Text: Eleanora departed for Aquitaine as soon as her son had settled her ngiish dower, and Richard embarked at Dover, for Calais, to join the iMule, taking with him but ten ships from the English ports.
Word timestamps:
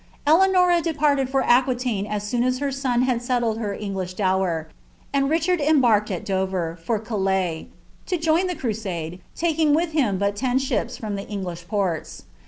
Eleanora 0.25 0.81
departed 0.81 1.29
for 1.29 1.43
Aquitaine 1.43 2.07
as 2.07 2.23
soon 2.27 2.41
as 2.41 2.57
her 2.57 2.71
son 2.71 3.03
had 3.03 3.21
settled 3.21 3.59
her 3.59 3.77
ngiish 3.77 4.15
dower, 4.15 4.67
and 5.13 5.29
Richard 5.29 5.61
embarked 5.61 6.09
at 6.09 6.25
Dover, 6.25 6.75
for 6.83 6.97
Calais, 6.97 7.67
to 8.07 8.17
join 8.17 8.47
the 8.47 8.55
iMule, 8.55 9.19
taking 9.35 9.75
with 9.75 9.91
him 9.91 10.17
but 10.17 10.35
ten 10.35 10.57
ships 10.57 10.97
from 10.97 11.17
the 11.17 11.27
English 11.27 11.67
ports. 11.67 12.23